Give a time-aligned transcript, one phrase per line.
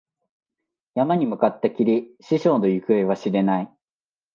[0.95, 3.71] 山に向かったきり、師匠の行方は知れない。